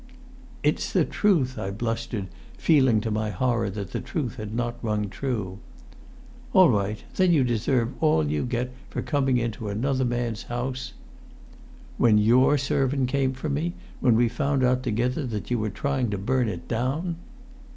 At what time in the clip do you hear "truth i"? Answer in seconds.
1.05-1.69